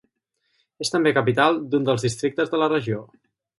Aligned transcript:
És 0.85 0.91
també 0.95 1.11
capital 1.17 1.61
d'un 1.75 1.87
dels 1.91 2.07
districtes 2.09 2.53
de 2.55 2.65
la 2.65 2.73
regió. 2.77 3.07